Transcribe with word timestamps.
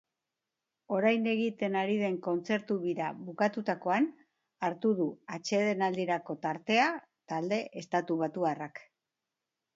Orain 0.95 1.25
egiten 1.33 1.75
ari 1.81 1.97
den 2.03 2.15
kontzertu 2.27 2.77
bira 2.85 3.09
bukatutakoan 3.27 4.09
hartu 4.69 4.95
du 5.03 5.07
atsedenaldirako 5.37 6.39
tartea 6.49 6.91
talde 7.35 7.63
estatubatuarrak. 7.85 8.85